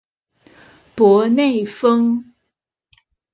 [0.95, 2.33] 博内丰。